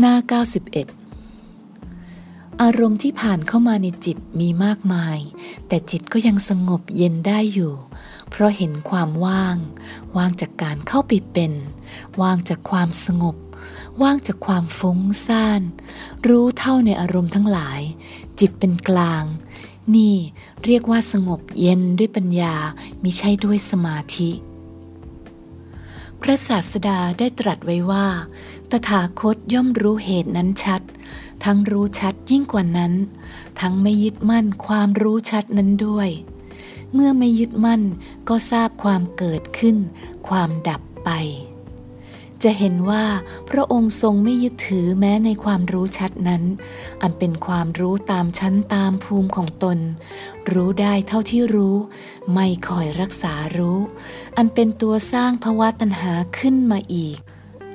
[0.00, 0.16] หน้า
[1.18, 5.18] 91 อารมณ์ที่ผ่านเข้ามาในจิตมีมากมาย
[5.68, 7.74] แต่จิตก็ยังสงบเย็นได้อยู่
[8.30, 9.56] เพราะเห็นความว่าง
[10.16, 11.52] ว่างจากการเข้าไปเป็น
[12.20, 13.36] ว่างจากความสงบ
[14.02, 15.62] ว่างจากความฟุ้งซ่าน
[16.28, 17.80] รู้เท่าในอารมณ์ทั้งหลาย
[18.40, 19.24] จิตเป็นกลาง
[19.94, 20.16] นี่
[20.64, 22.54] เรียกว่าสงบเย็นด้วยปัญญา
[23.02, 24.30] มิใช่ด้วยสมาธิ
[26.22, 28.06] พระศาสดาได้ตรัสไว้ว่า
[28.70, 30.82] ตถาคตย่อมรู้เหตุนั้นชัด
[31.44, 32.92] ทั้งรู้ชัดยิ่งกว่านั้น
[33.60, 36.08] ทั้งไม่ยึดมั่นความรู้ชัดนั้นด้วย
[36.92, 37.82] เมื่อไม่ยึดมั่น
[38.28, 39.76] ก็ทราบความเกิดขึ้น
[40.28, 41.10] ความดับไป
[42.42, 43.04] จะเห็นว่า
[43.50, 46.42] พระองค์ทรงไม่ยึดถือแม้ในความรู้ชัดนั้น
[47.02, 49.78] อันเป็นความรู้ตามชั้นตามภูมิของตน
[50.52, 51.76] รู้ได้เท่าที่รู้
[52.32, 53.78] ไม่คอยรักษารู้
[54.36, 57.18] อันเป็นตัวสร้างภาวะตัณหาขึ้นมาอีก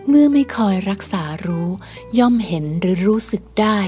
[0.10, 1.70] เมื่อไม่คอยรักษารู้
[2.18, 3.80] ย่อมเห็นหรือรู้สึกได้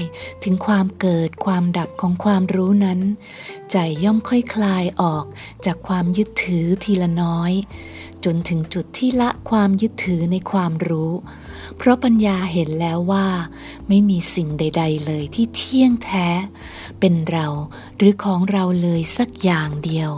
[0.44, 3.00] ถึงความเกิดความดับของความรู้นั้น
[3.70, 5.24] ใจย่อมค่อยคลายออก
[5.64, 7.52] จากความยึดถือทีละน้อย
[8.26, 11.12] จนถึงจุดที่ละความยึดถือในความรู้
[11.76, 13.26] เพราะปัญญาเห็นแล้วว่า
[13.88, 16.28] ไม่มีสิ่งใด ๆ เลยที่เที่ยงแท้
[17.00, 17.46] เป็นเรา
[17.96, 20.12] หรือของเราเลยสักอย่างเดียว